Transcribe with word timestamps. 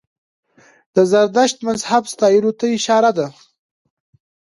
د 0.95 0.97
زردشت 1.11 1.57
مذهب 1.67 2.03
ستایلو 2.13 2.51
ته 2.59 2.65
اشاره 2.77 3.11
ده. 3.17 3.27